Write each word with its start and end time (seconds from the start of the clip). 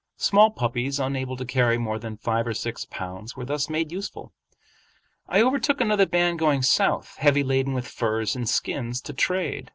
Small 0.17 0.49
puppies, 0.49 0.99
unable 0.99 1.37
to 1.37 1.45
carry 1.45 1.77
more 1.77 1.99
than 1.99 2.17
five 2.17 2.47
or 2.47 2.55
six 2.55 2.85
pounds, 2.89 3.37
were 3.37 3.45
thus 3.45 3.69
made 3.69 3.91
useful. 3.91 4.33
I 5.29 5.43
overtook 5.43 5.79
another 5.79 6.07
band 6.07 6.39
going 6.39 6.63
south, 6.63 7.17
heavy 7.17 7.43
laden 7.43 7.73
with 7.75 7.87
furs 7.87 8.35
and 8.35 8.49
skins 8.49 8.99
to 9.01 9.13
trade. 9.13 9.69